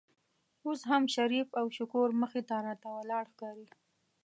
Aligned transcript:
اوس 0.65 0.81
هم 0.89 1.03
شریف 1.15 1.47
او 1.59 1.65
شکور 1.77 2.09
مخې 2.21 2.41
ته 2.49 2.55
راته 2.65 2.87
ولاړ 2.97 3.23
ښکاري. 3.33 3.67